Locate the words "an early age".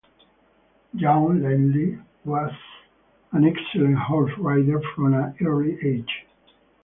5.13-6.25